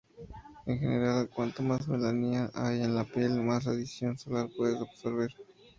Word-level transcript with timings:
En 0.65 0.79
general, 0.79 1.29
cuanto 1.29 1.61
más 1.61 1.87
melanina 1.87 2.49
hay 2.55 2.81
en 2.81 2.95
la 2.95 3.03
piel, 3.03 3.39
más 3.43 3.65
radiación 3.65 4.17
solar 4.17 4.49
puede 4.57 4.75
absorber. 4.79 5.29